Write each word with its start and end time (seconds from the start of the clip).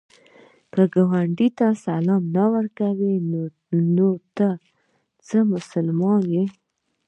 که 0.73 0.83
ګاونډي 0.93 1.47
ته 1.57 1.67
سلام 1.85 2.23
نه 2.35 2.45
کوې، 2.77 3.13
نو 3.95 4.09
ته 4.37 4.47
څه 5.27 5.37
مسلمان 5.53 6.21
یې؟ 6.35 6.45